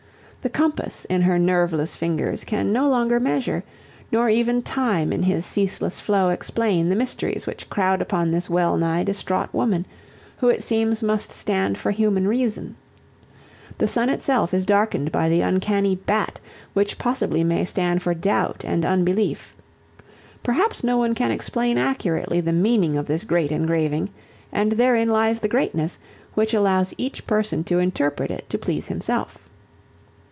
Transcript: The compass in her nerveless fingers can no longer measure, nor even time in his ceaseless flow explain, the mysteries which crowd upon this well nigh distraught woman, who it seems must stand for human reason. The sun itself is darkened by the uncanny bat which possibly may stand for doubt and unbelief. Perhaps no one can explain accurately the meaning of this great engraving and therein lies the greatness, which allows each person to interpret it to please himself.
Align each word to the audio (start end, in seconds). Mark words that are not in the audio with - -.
The 0.43 0.49
compass 0.49 1.05
in 1.05 1.21
her 1.21 1.37
nerveless 1.37 1.95
fingers 1.95 2.43
can 2.45 2.73
no 2.73 2.89
longer 2.89 3.19
measure, 3.19 3.63
nor 4.11 4.27
even 4.27 4.63
time 4.63 5.13
in 5.13 5.21
his 5.21 5.45
ceaseless 5.45 5.99
flow 5.99 6.29
explain, 6.29 6.89
the 6.89 6.95
mysteries 6.95 7.45
which 7.45 7.69
crowd 7.69 8.01
upon 8.01 8.31
this 8.31 8.49
well 8.49 8.75
nigh 8.75 9.03
distraught 9.03 9.53
woman, 9.53 9.85
who 10.37 10.49
it 10.49 10.63
seems 10.63 11.03
must 11.03 11.31
stand 11.31 11.77
for 11.77 11.91
human 11.91 12.27
reason. 12.27 12.75
The 13.77 13.87
sun 13.87 14.09
itself 14.09 14.51
is 14.51 14.65
darkened 14.65 15.11
by 15.11 15.29
the 15.29 15.41
uncanny 15.41 15.93
bat 15.93 16.39
which 16.73 16.97
possibly 16.97 17.43
may 17.43 17.63
stand 17.63 18.01
for 18.01 18.15
doubt 18.15 18.63
and 18.65 18.83
unbelief. 18.83 19.55
Perhaps 20.41 20.83
no 20.83 20.97
one 20.97 21.13
can 21.13 21.29
explain 21.29 21.77
accurately 21.77 22.41
the 22.41 22.51
meaning 22.51 22.97
of 22.97 23.05
this 23.05 23.23
great 23.23 23.51
engraving 23.51 24.09
and 24.51 24.71
therein 24.71 25.09
lies 25.09 25.41
the 25.41 25.47
greatness, 25.47 25.99
which 26.33 26.55
allows 26.55 26.95
each 26.97 27.27
person 27.27 27.63
to 27.65 27.77
interpret 27.77 28.31
it 28.31 28.49
to 28.49 28.57
please 28.57 28.87
himself. 28.87 29.37